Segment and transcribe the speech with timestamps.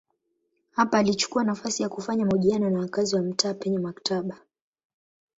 [0.71, 4.37] Hapa alichukua nafasi ya kufanya mahojiano na wakazi wa mtaa penye maktaba.